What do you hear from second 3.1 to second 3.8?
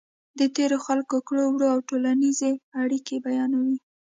بیانوي.